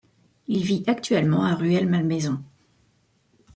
Il 0.47 0.63
vit 0.63 0.83
actuellement 0.87 1.43
à 1.43 1.53
Rueil-Malmaison. 1.53 2.41